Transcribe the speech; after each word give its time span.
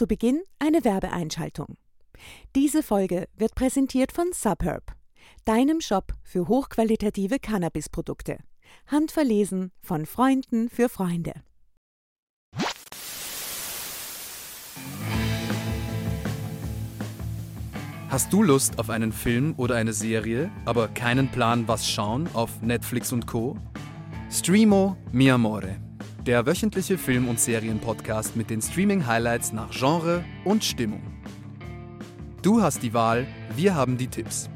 Zu 0.00 0.06
Beginn 0.06 0.40
eine 0.58 0.82
Werbeeinschaltung. 0.82 1.76
Diese 2.56 2.82
Folge 2.82 3.28
wird 3.36 3.54
präsentiert 3.54 4.12
von 4.12 4.32
Subherb, 4.32 4.94
deinem 5.44 5.82
Shop 5.82 6.14
für 6.22 6.48
hochqualitative 6.48 7.38
Cannabisprodukte. 7.38 8.38
Handverlesen 8.86 9.72
von 9.82 10.06
Freunden 10.06 10.70
für 10.70 10.88
Freunde. 10.88 11.34
Hast 18.08 18.32
du 18.32 18.42
Lust 18.42 18.78
auf 18.78 18.88
einen 18.88 19.12
Film 19.12 19.52
oder 19.58 19.74
eine 19.74 19.92
Serie, 19.92 20.50
aber 20.64 20.88
keinen 20.88 21.30
Plan, 21.30 21.68
was 21.68 21.86
schauen 21.86 22.26
auf 22.32 22.62
Netflix 22.62 23.12
und 23.12 23.26
Co? 23.26 23.58
Streamo 24.30 24.96
Mi 25.12 25.30
Amore, 25.30 25.76
der 26.26 26.46
wöchentliche 26.46 26.98
Film- 26.98 27.28
und 27.28 27.40
Serienpodcast 27.40 28.36
mit 28.36 28.50
den 28.50 28.60
Streaming-Highlights 28.60 29.52
nach 29.52 29.70
Genre 29.70 30.24
und 30.44 30.64
Stimmung. 30.64 31.02
Du 32.42 32.62
hast 32.62 32.82
die 32.82 32.92
Wahl, 32.94 33.26
wir 33.56 33.74
haben 33.74 33.96
die 33.96 34.06
Tipps. 34.06 34.48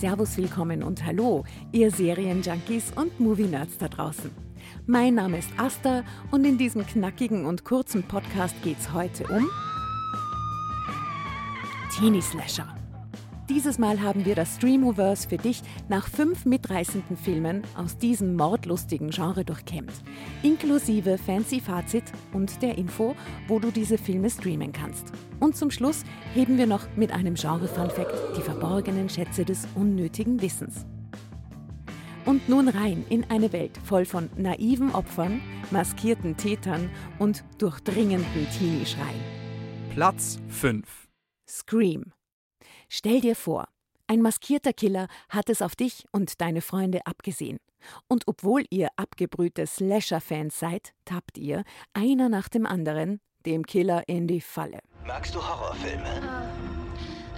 Servus, 0.00 0.36
willkommen 0.36 0.82
und 0.82 1.04
hallo, 1.04 1.44
ihr 1.72 1.90
Serienjunkies 1.90 2.92
und 2.94 3.18
Movie-Nerds 3.18 3.78
da 3.78 3.88
draußen. 3.88 4.30
Mein 4.86 5.14
Name 5.14 5.38
ist 5.38 5.50
Asta 5.56 6.04
und 6.30 6.44
in 6.44 6.56
diesem 6.56 6.86
knackigen 6.86 7.46
und 7.46 7.64
kurzen 7.64 8.02
Podcast 8.04 8.54
geht's 8.62 8.92
heute 8.92 9.24
um 9.26 9.48
Teenie 11.96 12.22
Slasher. 12.22 12.77
Dieses 13.48 13.78
Mal 13.78 14.02
haben 14.02 14.26
wir 14.26 14.34
das 14.34 14.56
Streamoverse 14.56 15.26
für 15.26 15.38
dich 15.38 15.62
nach 15.88 16.06
fünf 16.06 16.44
mitreißenden 16.44 17.16
Filmen 17.16 17.62
aus 17.74 17.96
diesem 17.96 18.36
mordlustigen 18.36 19.08
Genre 19.08 19.42
durchkämmt, 19.42 19.92
inklusive 20.42 21.16
fancy 21.16 21.58
Fazit 21.58 22.04
und 22.34 22.60
der 22.60 22.76
Info, 22.76 23.16
wo 23.46 23.58
du 23.58 23.70
diese 23.70 23.96
Filme 23.96 24.28
streamen 24.28 24.72
kannst. 24.72 25.12
Und 25.40 25.56
zum 25.56 25.70
Schluss 25.70 26.04
heben 26.34 26.58
wir 26.58 26.66
noch 26.66 26.86
mit 26.94 27.10
einem 27.10 27.36
Genre-Funfact 27.36 28.36
die 28.36 28.42
verborgenen 28.42 29.08
Schätze 29.08 29.46
des 29.46 29.66
unnötigen 29.74 30.42
Wissens. 30.42 30.84
Und 32.26 32.50
nun 32.50 32.68
rein 32.68 33.06
in 33.08 33.24
eine 33.30 33.50
Welt 33.54 33.78
voll 33.82 34.04
von 34.04 34.28
naiven 34.36 34.94
Opfern, 34.94 35.40
maskierten 35.70 36.36
Tätern 36.36 36.90
und 37.18 37.44
durchdringenden 37.56 38.46
Teenie-Schreien. 38.58 39.22
Platz 39.94 40.38
5 40.48 41.08
Scream. 41.48 42.12
Stell 42.88 43.20
dir 43.20 43.36
vor, 43.36 43.68
ein 44.06 44.22
maskierter 44.22 44.72
Killer 44.72 45.08
hat 45.28 45.50
es 45.50 45.60
auf 45.60 45.76
dich 45.76 46.06
und 46.10 46.40
deine 46.40 46.62
Freunde 46.62 47.06
abgesehen. 47.06 47.58
Und 48.08 48.26
obwohl 48.26 48.64
ihr 48.70 48.88
abgebrühte 48.96 49.66
Slasher-Fans 49.66 50.58
seid, 50.58 50.94
tappt 51.04 51.36
ihr, 51.36 51.64
einer 51.92 52.30
nach 52.30 52.48
dem 52.48 52.64
anderen, 52.64 53.20
dem 53.44 53.66
Killer 53.66 54.04
in 54.08 54.26
die 54.26 54.40
Falle. 54.40 54.80
Magst 55.06 55.34
du 55.34 55.38
Horrorfilme? 55.38 56.22
Ah, 56.26 56.48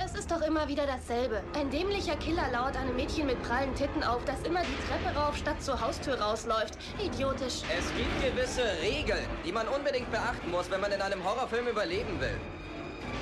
es 0.02 0.14
ist 0.14 0.30
doch 0.30 0.40
immer 0.42 0.68
wieder 0.68 0.86
dasselbe. 0.86 1.42
Ein 1.54 1.68
dämlicher 1.70 2.16
Killer 2.16 2.48
lauert 2.52 2.76
einem 2.76 2.94
Mädchen 2.94 3.26
mit 3.26 3.42
prallen 3.42 3.74
Titten 3.74 4.04
auf, 4.04 4.24
das 4.24 4.40
immer 4.42 4.62
die 4.62 4.88
Treppe 4.88 5.18
rauf 5.18 5.36
statt 5.36 5.60
zur 5.60 5.80
Haustür 5.80 6.14
rausläuft. 6.14 6.78
Idiotisch. 7.04 7.62
Es 7.76 7.92
gibt 7.96 8.22
gewisse 8.22 8.62
Regeln, 8.80 9.26
die 9.44 9.52
man 9.52 9.66
unbedingt 9.66 10.10
beachten 10.12 10.52
muss, 10.52 10.70
wenn 10.70 10.80
man 10.80 10.92
in 10.92 11.02
einem 11.02 11.24
Horrorfilm 11.24 11.66
überleben 11.66 12.20
will. 12.20 12.38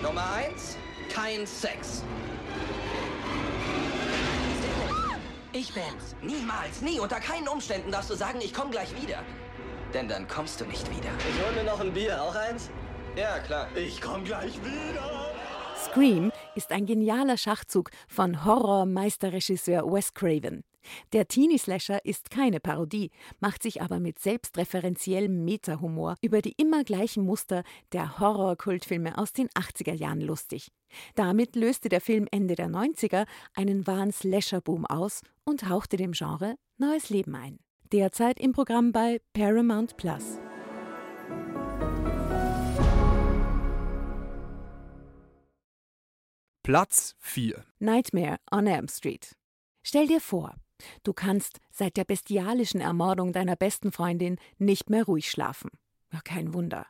Nummer 0.03 0.33
eins, 0.33 0.77
kein 1.13 1.47
Sex. 1.47 2.05
Ich 5.53 5.73
bin's. 5.75 6.15
Niemals, 6.23 6.83
nie, 6.83 7.01
unter 7.01 7.19
keinen 7.19 7.49
Umständen 7.49 7.91
darfst 7.91 8.11
du 8.11 8.15
sagen, 8.15 8.41
ich 8.41 8.55
komme 8.55 8.71
gleich 8.71 8.95
wieder. 9.01 9.23
Denn 9.93 10.07
dann 10.09 10.29
kommst 10.29 10.61
du 10.61 10.67
nicht 10.67 10.89
wieder. 10.91 11.11
Ich 11.19 11.45
hol 11.45 11.53
mir 11.53 11.65
noch 11.65 11.81
ein 11.81 11.93
Bier, 11.93 12.23
auch 12.23 12.35
eins? 12.35 12.71
Ja, 13.17 13.39
klar. 13.41 13.67
Ich 13.75 14.01
komm 14.01 14.23
gleich 14.25 14.55
wieder. 14.63 15.35
Scream 15.85 16.31
ist 16.55 16.71
ein 16.71 16.87
genialer 16.87 17.37
Schachzug 17.37 17.91
von 18.07 18.45
Horror-Meisterregisseur 18.45 19.83
Wes 19.91 20.15
Craven. 20.15 20.63
Der 21.13 21.29
Teenie-Slasher 21.29 22.05
ist 22.05 22.31
keine 22.31 22.61
Parodie, 22.61 23.11
macht 23.41 23.63
sich 23.63 23.83
aber 23.83 24.01
mit 24.01 24.19
selbstreferenziellem 24.19 25.45
Meta-Humor 25.45 26.17
über 26.21 26.43
die 26.43 26.55
immer 26.57 26.85
gleichen 26.85 27.25
Muster 27.25 27.63
der 27.93 28.19
Horror-Kultfilme 28.19 29.19
aus 29.19 29.33
den 29.33 29.49
80er 29.51 29.95
Jahren 29.95 30.21
lustig. 30.21 30.71
Damit 31.15 31.57
löste 31.57 31.89
der 31.89 32.01
Film 32.01 32.27
Ende 32.31 32.55
der 32.55 32.69
90er 32.69 33.27
einen 33.55 33.87
wahren 33.87 34.13
Slasher-Boom 34.13 34.87
aus 34.87 35.23
und 35.45 35.69
hauchte 35.69 35.97
dem 35.97 36.13
Genre 36.13 36.57
neues 36.79 37.11
Leben 37.11 37.35
ein. 37.35 37.59
Derzeit 37.93 38.39
im 38.39 38.53
Programm 38.53 38.93
bei 38.93 39.21
Paramount 39.33 39.97
Plus. 39.97 40.39
Platz 46.63 47.17
4 47.21 47.65
Nightmare 47.79 48.37
on 48.53 48.67
Elm 48.67 48.89
Street. 48.89 49.35
Stell 49.83 50.07
dir 50.07 50.21
vor, 50.21 50.55
du 51.03 51.13
kannst 51.13 51.61
seit 51.71 51.97
der 51.97 52.05
bestialischen 52.05 52.81
Ermordung 52.81 53.33
deiner 53.33 53.57
besten 53.57 53.93
Freundin 53.93 54.37
nicht 54.59 54.91
mehr 54.91 55.05
ruhig 55.05 55.31
schlafen. 55.31 55.71
Ja, 56.13 56.21
kein 56.23 56.55
Wunder. 56.55 56.87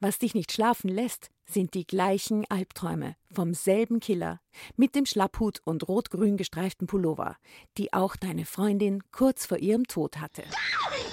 Was 0.00 0.18
dich 0.18 0.34
nicht 0.34 0.52
schlafen 0.52 0.88
lässt, 0.88 1.30
sind 1.46 1.74
die 1.74 1.86
gleichen 1.86 2.44
Albträume 2.48 3.16
vom 3.32 3.54
selben 3.54 4.00
Killer 4.00 4.40
mit 4.76 4.94
dem 4.94 5.06
Schlapphut 5.06 5.60
und 5.64 5.88
rot-grün 5.88 6.36
gestreiften 6.36 6.86
Pullover, 6.86 7.36
die 7.76 7.92
auch 7.92 8.16
deine 8.16 8.44
Freundin 8.44 9.02
kurz 9.12 9.46
vor 9.46 9.58
ihrem 9.58 9.86
Tod 9.86 10.18
hatte. 10.18 10.42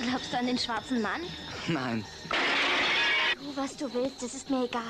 Glaubst 0.03 0.33
du 0.33 0.37
an 0.37 0.47
den 0.47 0.57
schwarzen 0.57 1.01
Mann? 1.01 1.21
Nein. 1.67 2.05
Tu, 3.33 3.55
was 3.55 3.75
du 3.77 3.91
willst, 3.93 4.21
es 4.23 4.33
ist 4.33 4.49
mir 4.49 4.65
egal. 4.65 4.83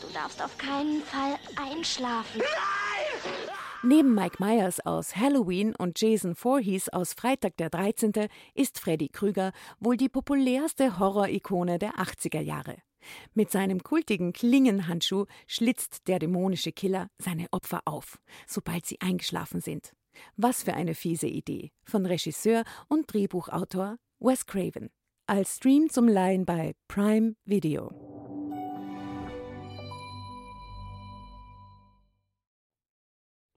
Du 0.00 0.12
darfst 0.12 0.42
auf 0.42 0.56
keinen 0.58 1.02
Fall 1.02 1.38
einschlafen. 1.56 2.42
Neben 3.84 4.14
Mike 4.14 4.36
Myers 4.38 4.78
aus 4.86 5.16
Halloween 5.16 5.74
und 5.74 6.00
Jason 6.00 6.36
Voorhees 6.36 6.88
aus 6.88 7.14
Freitag 7.14 7.56
der 7.56 7.68
13. 7.68 8.12
ist 8.54 8.78
Freddy 8.78 9.08
Krüger 9.08 9.50
wohl 9.80 9.96
die 9.96 10.08
populärste 10.08 11.00
Horror-Ikone 11.00 11.80
der 11.80 11.94
80er 11.96 12.40
Jahre. 12.40 12.76
Mit 13.34 13.50
seinem 13.50 13.82
kultigen 13.82 14.32
Klingenhandschuh 14.32 15.26
schlitzt 15.48 16.06
der 16.06 16.20
dämonische 16.20 16.70
Killer 16.70 17.08
seine 17.18 17.48
Opfer 17.50 17.80
auf, 17.84 18.20
sobald 18.46 18.86
sie 18.86 19.00
eingeschlafen 19.00 19.60
sind. 19.60 19.92
Was 20.36 20.62
für 20.62 20.74
eine 20.74 20.94
fiese 20.94 21.26
Idee 21.26 21.72
von 21.84 22.06
Regisseur 22.06 22.62
und 22.88 23.12
Drehbuchautor 23.12 23.96
Wes 24.20 24.46
Craven. 24.46 24.90
Als 25.26 25.56
Stream 25.56 25.90
zum 25.90 26.06
Leihen 26.06 26.44
bei 26.44 26.74
Prime 26.86 27.34
Video. 27.44 28.31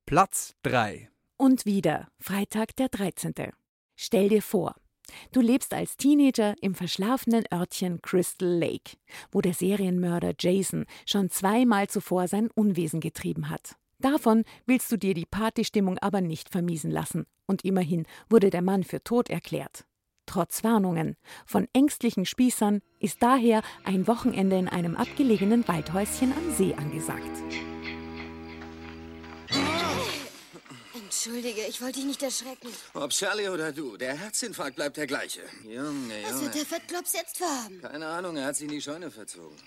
Platz 0.08 0.54
3 0.62 1.10
Und 1.36 1.66
wieder 1.66 2.10
Freitag 2.20 2.76
der 2.76 2.90
13. 2.90 3.34
Stell 3.96 4.30
dir 4.30 4.44
vor, 4.44 4.76
du 5.32 5.42
lebst 5.42 5.74
als 5.74 5.98
Teenager 5.98 6.54
im 6.62 6.76
verschlafenen 6.76 7.44
Örtchen 7.52 8.04
Crystal 8.04 8.48
Lake, 8.48 8.98
wo 9.32 9.42
der 9.42 9.56
Serienmörder 9.56 10.34
Jason 10.40 10.86
schon 11.08 11.32
zweimal 11.32 11.88
zuvor 11.88 12.28
sein 12.28 12.52
Unwesen 12.54 13.00
getrieben 13.00 13.50
hat. 13.50 13.78
Davon 13.98 14.44
willst 14.68 14.92
du 14.92 14.98
dir 14.98 15.16
die 15.16 15.26
Partystimmung 15.26 15.98
aber 15.98 16.22
nicht 16.22 16.50
vermiesen 16.50 16.92
lassen, 16.92 17.26
und 17.48 17.66
immerhin 17.66 18.06
wurde 18.30 18.52
der 18.52 18.62
Mann 18.62 18.84
für 18.84 19.04
tot 19.04 19.32
erklärt. 19.32 19.86
Trotz 20.28 20.64
Warnungen 20.64 21.16
von 21.48 21.68
ängstlichen 21.74 22.28
Spießern 22.28 22.82
ist 23.00 23.24
daher 23.24 23.64
ein 23.84 24.06
Wochenende 24.06 24.60
in 24.60 24.68
einem 24.68 24.96
abgelegenen 24.98 25.68
Waldhäuschen 25.68 26.32
am 26.32 26.52
See 26.52 26.76
angesagt. 26.76 27.42
Entschuldige, 31.26 31.62
ich 31.68 31.82
wollte 31.82 31.96
dich 31.96 32.06
nicht 32.06 32.22
erschrecken. 32.22 32.70
Ob 32.94 33.10
Charlie 33.10 33.50
oder 33.50 33.72
du, 33.72 33.98
der 33.98 34.16
Herzinfarkt 34.16 34.76
bleibt 34.76 34.96
der 34.98 35.08
gleiche. 35.08 35.42
Junge, 35.64 36.14
Was 36.22 36.30
Junge. 36.34 36.42
wird 36.44 36.56
der 36.56 36.66
Fettklops 36.68 37.14
jetzt 37.14 37.40
vorhaben? 37.40 37.82
Keine 37.82 38.06
Ahnung, 38.06 38.38
er 38.38 38.46
hat 38.46 38.56
sich 38.56 38.66
in 38.66 38.72
die 38.72 38.82
Scheune 38.82 39.10
verzogen. 39.10 39.58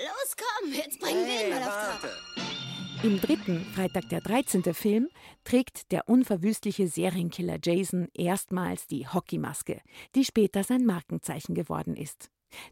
Los, 0.00 0.36
komm, 0.36 0.72
jetzt 0.72 0.98
bringen 0.98 1.24
wir 1.24 1.44
ihn 1.44 1.50
mal 1.50 1.58
auf 1.58 1.68
Trab. 1.68 2.02
warte. 2.02 3.06
Im 3.06 3.20
dritten, 3.20 3.64
Freitag 3.72 4.08
der 4.08 4.20
13. 4.20 4.74
Film, 4.74 5.08
trägt 5.44 5.92
der 5.92 6.08
unverwüstliche 6.08 6.88
Serienkiller 6.88 7.58
Jason 7.62 8.08
erstmals 8.12 8.88
die 8.88 9.06
Hockeymaske, 9.06 9.80
die 10.16 10.24
später 10.24 10.64
sein 10.64 10.84
Markenzeichen 10.84 11.54
geworden 11.54 11.94
ist. 11.94 12.30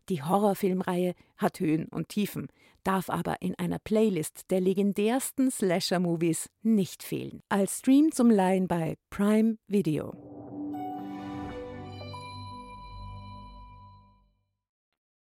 Die 0.08 0.22
Horrorfilmreihe 0.22 1.14
hat 1.36 1.60
Höhen 1.60 1.86
und 1.88 2.08
Tiefen, 2.08 2.48
darf 2.84 3.10
aber 3.10 3.42
in 3.42 3.54
einer 3.58 3.78
Playlist 3.78 4.50
der 4.50 4.60
legendärsten 4.60 5.50
Slasher-Movies 5.50 6.48
nicht 6.62 7.02
fehlen. 7.02 7.42
Als 7.48 7.78
Stream 7.78 8.12
zum 8.12 8.30
Leihen 8.30 8.68
bei 8.68 8.96
Prime 9.10 9.58
Video. 9.66 10.14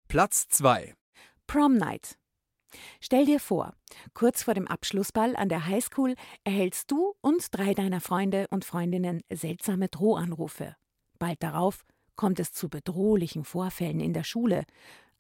Platz 0.08 0.48
2 0.48 0.94
Prom 1.46 1.76
Night. 1.76 2.16
Stell 3.00 3.26
dir 3.26 3.40
vor, 3.40 3.74
kurz 4.14 4.42
vor 4.42 4.54
dem 4.54 4.68
Abschlussball 4.68 5.36
an 5.36 5.48
der 5.48 5.66
Highschool 5.66 6.14
erhältst 6.44 6.90
du 6.90 7.14
und 7.20 7.46
drei 7.50 7.74
deiner 7.74 8.00
Freunde 8.00 8.46
und 8.50 8.64
Freundinnen 8.64 9.22
seltsame 9.32 9.88
Drohanrufe. 9.88 10.76
Bald 11.18 11.42
darauf 11.42 11.84
kommt 12.20 12.38
es 12.38 12.52
zu 12.52 12.68
bedrohlichen 12.68 13.44
Vorfällen 13.44 13.98
in 13.98 14.12
der 14.12 14.24
Schule. 14.24 14.64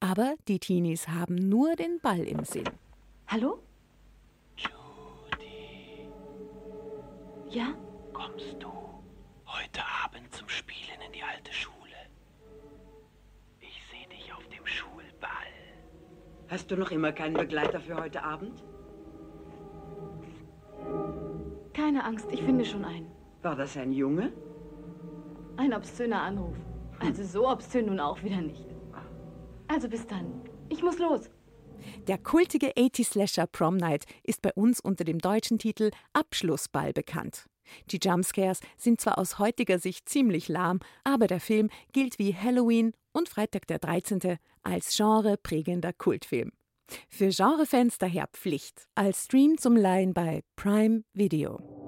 Aber 0.00 0.34
die 0.48 0.58
Teenies 0.58 1.08
haben 1.08 1.34
nur 1.34 1.74
den 1.74 1.98
Ball 2.02 2.20
im 2.20 2.44
Sinn. 2.44 2.68
Hallo? 3.26 3.58
Judy, 4.54 6.10
Ja? 7.48 7.68
kommst 8.12 8.54
du 8.60 8.68
heute 9.46 9.80
Abend 10.04 10.30
zum 10.34 10.46
Spielen 10.50 11.00
in 11.06 11.12
die 11.14 11.22
alte 11.22 11.50
Schule? 11.54 11.96
Ich 13.60 13.80
sehe 13.90 14.06
dich 14.14 14.30
auf 14.34 14.46
dem 14.48 14.66
Schulball. 14.66 15.52
Hast 16.48 16.70
du 16.70 16.76
noch 16.76 16.90
immer 16.90 17.12
keinen 17.12 17.32
Begleiter 17.34 17.80
für 17.80 17.96
heute 17.96 18.22
Abend? 18.22 18.62
Keine 21.72 22.04
Angst, 22.04 22.26
ich 22.30 22.42
finde 22.42 22.66
schon 22.66 22.84
einen. 22.84 23.10
War 23.40 23.56
das 23.56 23.74
ein 23.78 23.92
Junge? 23.94 24.34
Ein 25.56 25.72
obszöner 25.72 26.20
Anruf. 26.20 26.56
Also 27.00 27.24
so 27.24 27.48
obszön 27.48 27.86
nun 27.86 27.98
auch 28.00 28.22
wieder 28.22 28.40
nicht. 28.40 28.66
Also 29.68 29.88
bis 29.88 30.06
dann. 30.06 30.42
Ich 30.68 30.82
muss 30.82 30.98
los. 30.98 31.30
Der 32.06 32.18
kultige 32.18 32.72
80-Slasher 32.72 33.46
Prom 33.46 33.76
Night 33.76 34.04
ist 34.22 34.42
bei 34.42 34.52
uns 34.52 34.80
unter 34.80 35.04
dem 35.04 35.18
deutschen 35.18 35.58
Titel 35.58 35.90
Abschlussball 36.12 36.92
bekannt. 36.92 37.46
Die 37.90 37.98
Jumpscares 38.02 38.60
sind 38.76 39.00
zwar 39.00 39.18
aus 39.18 39.38
heutiger 39.38 39.78
Sicht 39.78 40.08
ziemlich 40.08 40.48
lahm, 40.48 40.80
aber 41.04 41.26
der 41.26 41.40
Film 41.40 41.70
gilt 41.92 42.18
wie 42.18 42.34
Halloween 42.34 42.92
und 43.12 43.28
Freitag 43.28 43.66
der 43.66 43.78
13. 43.78 44.38
als 44.62 44.96
genreprägender 44.96 45.92
Kultfilm. 45.92 46.52
Für 47.08 47.28
Genrefans 47.28 47.98
daher 47.98 48.28
Pflicht, 48.32 48.88
als 48.96 49.24
Stream 49.24 49.56
zum 49.58 49.76
Leihen 49.76 50.12
bei 50.12 50.42
Prime 50.56 51.04
Video. 51.14 51.79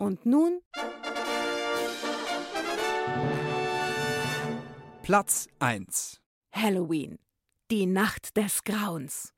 Und 0.00 0.24
nun 0.24 0.60
Platz 5.02 5.48
1. 5.58 6.20
Halloween. 6.52 7.18
Die 7.72 7.86
Nacht 7.86 8.36
des 8.36 8.62
Grauens. 8.62 9.34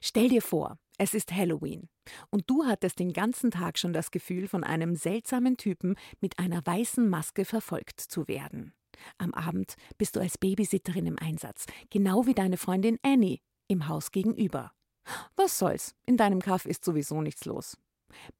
Stell 0.00 0.30
dir 0.30 0.40
vor, 0.40 0.78
es 0.96 1.12
ist 1.12 1.30
Halloween 1.32 1.90
und 2.30 2.48
du 2.48 2.64
hattest 2.64 3.00
den 3.00 3.12
ganzen 3.12 3.50
Tag 3.50 3.78
schon 3.78 3.92
das 3.92 4.10
Gefühl, 4.10 4.48
von 4.48 4.64
einem 4.64 4.96
seltsamen 4.96 5.58
Typen 5.58 5.96
mit 6.22 6.38
einer 6.38 6.64
weißen 6.64 7.06
Maske 7.06 7.44
verfolgt 7.44 8.00
zu 8.00 8.26
werden. 8.28 8.72
Am 9.18 9.34
Abend 9.34 9.74
bist 9.98 10.16
du 10.16 10.20
als 10.20 10.38
Babysitterin 10.38 11.04
im 11.04 11.18
Einsatz, 11.18 11.66
genau 11.90 12.24
wie 12.24 12.34
deine 12.34 12.56
Freundin 12.56 12.98
Annie 13.02 13.40
im 13.68 13.88
Haus 13.88 14.10
gegenüber. 14.10 14.72
Was 15.36 15.58
soll's, 15.58 15.94
in 16.06 16.16
deinem 16.16 16.40
Kaff 16.40 16.64
ist 16.64 16.82
sowieso 16.82 17.20
nichts 17.20 17.44
los. 17.44 17.76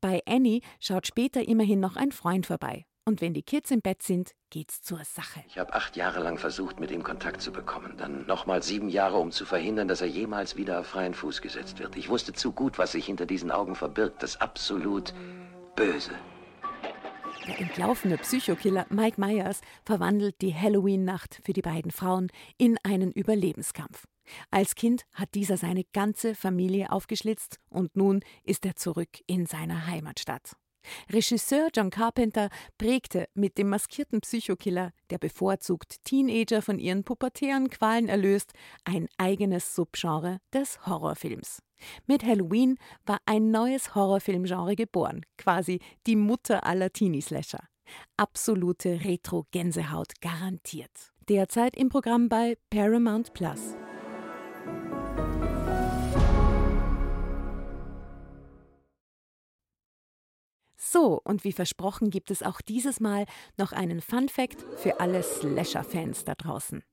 Bei 0.00 0.20
Annie 0.26 0.60
schaut 0.80 1.06
später 1.06 1.46
immerhin 1.46 1.80
noch 1.80 1.96
ein 1.96 2.12
Freund 2.12 2.46
vorbei. 2.46 2.84
Und 3.04 3.20
wenn 3.20 3.34
die 3.34 3.42
Kids 3.42 3.72
im 3.72 3.80
Bett 3.80 4.02
sind, 4.02 4.32
geht's 4.50 4.80
zur 4.80 5.04
Sache. 5.04 5.42
Ich 5.48 5.58
habe 5.58 5.74
acht 5.74 5.96
Jahre 5.96 6.22
lang 6.22 6.38
versucht, 6.38 6.78
mit 6.78 6.92
ihm 6.92 7.02
Kontakt 7.02 7.42
zu 7.42 7.50
bekommen. 7.50 7.96
Dann 7.96 8.26
nochmal 8.26 8.62
sieben 8.62 8.88
Jahre, 8.88 9.18
um 9.18 9.32
zu 9.32 9.44
verhindern, 9.44 9.88
dass 9.88 10.02
er 10.02 10.06
jemals 10.06 10.56
wieder 10.56 10.78
auf 10.78 10.86
freien 10.86 11.14
Fuß 11.14 11.42
gesetzt 11.42 11.80
wird. 11.80 11.96
Ich 11.96 12.08
wusste 12.08 12.32
zu 12.32 12.52
gut, 12.52 12.78
was 12.78 12.92
sich 12.92 13.06
hinter 13.06 13.26
diesen 13.26 13.50
Augen 13.50 13.74
verbirgt. 13.74 14.22
Das 14.22 14.40
absolut 14.40 15.14
Böse. 15.74 16.12
Der 17.48 17.60
entlaufene 17.60 18.18
Psychokiller 18.18 18.86
Mike 18.88 19.20
Myers 19.20 19.62
verwandelt 19.84 20.40
die 20.40 20.54
Halloween-Nacht 20.54 21.40
für 21.44 21.52
die 21.52 21.62
beiden 21.62 21.90
Frauen 21.90 22.28
in 22.56 22.78
einen 22.84 23.10
Überlebenskampf. 23.10 24.04
Als 24.50 24.74
Kind 24.74 25.04
hat 25.12 25.34
dieser 25.34 25.56
seine 25.56 25.84
ganze 25.92 26.34
Familie 26.34 26.90
aufgeschlitzt 26.90 27.58
und 27.68 27.96
nun 27.96 28.20
ist 28.44 28.64
er 28.66 28.76
zurück 28.76 29.10
in 29.26 29.46
seiner 29.46 29.86
Heimatstadt. 29.86 30.56
Regisseur 31.12 31.68
John 31.74 31.90
Carpenter 31.90 32.48
prägte 32.78 33.28
mit 33.34 33.58
dem 33.58 33.68
maskierten 33.68 34.20
Psychokiller, 34.20 34.92
der 35.10 35.18
bevorzugt 35.18 36.04
Teenager 36.04 36.62
von 36.62 36.78
ihren 36.78 37.04
pubertären 37.04 37.70
Qualen 37.70 38.08
erlöst, 38.08 38.52
ein 38.84 39.08
eigenes 39.18 39.74
Subgenre 39.74 40.38
des 40.52 40.84
Horrorfilms. 40.86 41.62
Mit 42.06 42.24
Halloween 42.24 42.78
war 43.06 43.18
ein 43.26 43.50
neues 43.50 43.94
Horrorfilmgenre 43.94 44.76
geboren, 44.76 45.24
quasi 45.36 45.80
die 46.06 46.16
Mutter 46.16 46.64
aller 46.64 46.92
Teenie-Slasher. 46.92 47.64
Absolute 48.16 49.04
Retro-Gänsehaut 49.04 50.20
garantiert. 50.20 51.12
Derzeit 51.28 51.76
im 51.76 51.88
Programm 51.88 52.28
bei 52.28 52.56
Paramount 52.70 53.34
Plus. 53.34 53.74
So, 61.02 61.20
und 61.24 61.42
wie 61.42 61.50
versprochen 61.50 62.10
gibt 62.10 62.30
es 62.30 62.44
auch 62.44 62.60
dieses 62.60 63.00
Mal 63.00 63.26
noch 63.58 63.72
einen 63.72 64.00
Fun 64.00 64.28
Fact 64.28 64.64
für 64.76 65.00
alle 65.00 65.24
Slasher-Fans 65.24 66.24
da 66.24 66.36
draußen. 66.36 66.84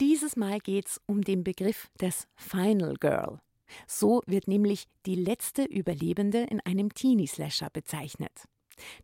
Dieses 0.00 0.36
Mal 0.36 0.60
geht's 0.60 1.00
um 1.06 1.22
den 1.22 1.42
Begriff 1.42 1.88
des 2.00 2.28
Final 2.36 2.94
Girl. 2.94 3.40
So 3.88 4.22
wird 4.26 4.46
nämlich 4.46 4.84
die 5.04 5.16
letzte 5.16 5.64
Überlebende 5.64 6.44
in 6.44 6.60
einem 6.60 6.94
Teenie-Slasher 6.94 7.70
bezeichnet. 7.72 8.44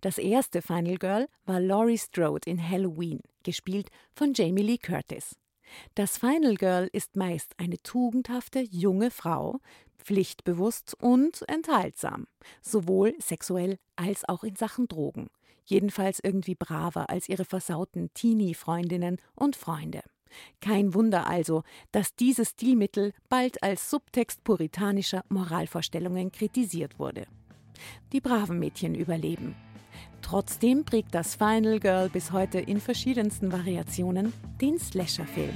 Das 0.00 0.18
erste 0.18 0.62
Final 0.62 0.98
Girl 0.98 1.26
war 1.44 1.58
Laurie 1.58 1.98
Strode 1.98 2.48
in 2.48 2.70
Halloween, 2.70 3.18
gespielt 3.42 3.88
von 4.12 4.32
Jamie 4.32 4.62
Lee 4.62 4.78
Curtis. 4.78 5.34
Das 5.96 6.18
Final 6.18 6.54
Girl 6.54 6.88
ist 6.92 7.16
meist 7.16 7.52
eine 7.58 7.78
tugendhafte 7.82 8.60
junge 8.60 9.10
Frau, 9.10 9.58
pflichtbewusst 10.04 10.94
und 11.00 11.42
enthaltsam, 11.48 12.26
sowohl 12.62 13.14
sexuell 13.18 13.78
als 13.96 14.28
auch 14.28 14.44
in 14.44 14.56
Sachen 14.56 14.86
Drogen, 14.86 15.28
jedenfalls 15.64 16.20
irgendwie 16.22 16.54
braver 16.54 17.10
als 17.10 17.28
ihre 17.28 17.44
versauten 17.44 18.12
Teenie-Freundinnen 18.14 19.18
und 19.34 19.56
Freunde. 19.56 20.02
Kein 20.60 20.94
Wunder 20.94 21.26
also, 21.26 21.62
dass 21.92 22.16
dieses 22.16 22.50
Stilmittel 22.50 23.12
bald 23.28 23.62
als 23.62 23.90
Subtext 23.90 24.42
puritanischer 24.44 25.24
Moralvorstellungen 25.28 26.32
kritisiert 26.32 26.98
wurde. 26.98 27.26
Die 28.12 28.20
braven 28.20 28.58
Mädchen 28.58 28.94
überleben. 28.94 29.54
Trotzdem 30.22 30.84
prägt 30.84 31.14
das 31.14 31.34
Final 31.34 31.78
Girl 31.80 32.08
bis 32.08 32.32
heute 32.32 32.58
in 32.58 32.80
verschiedensten 32.80 33.52
Variationen 33.52 34.32
den 34.60 34.78
Slasher-Film. 34.78 35.54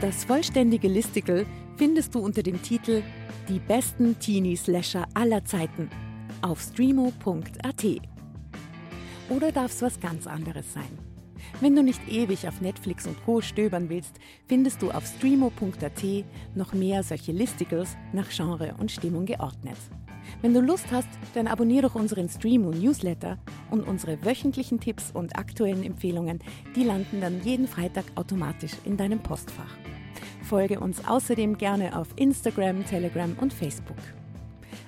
Das 0.00 0.24
vollständige 0.24 0.86
Listicle 0.86 1.44
findest 1.76 2.14
du 2.14 2.20
unter 2.20 2.44
dem 2.44 2.62
Titel 2.62 3.02
Die 3.48 3.58
besten 3.58 4.16
Teenie-Slasher 4.16 5.08
aller 5.14 5.44
Zeiten 5.44 5.90
auf 6.40 6.60
streamo.at. 6.60 7.84
Oder 9.28 9.50
darf 9.50 9.72
es 9.72 9.82
was 9.82 9.98
ganz 9.98 10.28
anderes 10.28 10.72
sein? 10.72 10.96
Wenn 11.60 11.74
du 11.74 11.82
nicht 11.82 12.00
ewig 12.08 12.46
auf 12.46 12.60
Netflix 12.60 13.08
und 13.08 13.16
Co. 13.24 13.40
stöbern 13.40 13.88
willst, 13.88 14.14
findest 14.46 14.82
du 14.82 14.92
auf 14.92 15.04
streamo.at 15.04 16.24
noch 16.54 16.74
mehr 16.74 17.02
solche 17.02 17.32
Listicles 17.32 17.96
nach 18.12 18.30
Genre 18.30 18.76
und 18.78 18.92
Stimmung 18.92 19.26
geordnet. 19.26 19.78
Wenn 20.40 20.54
du 20.54 20.60
Lust 20.60 20.86
hast, 20.92 21.08
dann 21.34 21.48
abonniere 21.48 21.88
doch 21.88 21.96
unseren 21.96 22.28
Streamo 22.28 22.70
Newsletter 22.70 23.38
und 23.70 23.86
unsere 23.88 24.24
wöchentlichen 24.24 24.78
Tipps 24.78 25.10
und 25.12 25.36
aktuellen 25.36 25.82
Empfehlungen, 25.82 26.38
die 26.76 26.84
landen 26.84 27.20
dann 27.20 27.42
jeden 27.42 27.66
Freitag 27.66 28.04
automatisch 28.14 28.72
in 28.84 28.96
deinem 28.96 29.18
Postfach. 29.18 29.76
Folge 30.42 30.78
uns 30.78 31.06
außerdem 31.06 31.58
gerne 31.58 31.98
auf 31.98 32.08
Instagram, 32.16 32.86
Telegram 32.86 33.36
und 33.40 33.52
Facebook. 33.52 33.96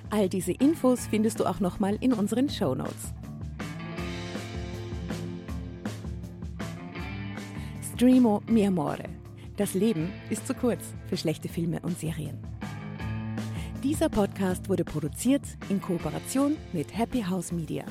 All 0.09 0.29
diese 0.29 0.53
Infos 0.53 1.07
findest 1.07 1.39
du 1.41 1.45
auch 1.45 1.59
nochmal 1.59 1.97
in 1.99 2.13
unseren 2.13 2.49
Show 2.49 2.73
Notes. 2.73 3.13
Streamo 7.93 8.41
mi 8.47 8.65
amore. 8.65 9.03
Das 9.57 9.73
Leben 9.73 10.11
ist 10.29 10.47
zu 10.47 10.53
kurz 10.53 10.93
für 11.07 11.17
schlechte 11.17 11.49
Filme 11.49 11.81
und 11.81 11.99
Serien. 11.99 12.39
Dieser 13.83 14.09
Podcast 14.09 14.69
wurde 14.69 14.83
produziert 14.83 15.41
in 15.69 15.81
Kooperation 15.81 16.55
mit 16.71 16.95
Happy 16.95 17.23
House 17.23 17.51
Media. 17.51 17.83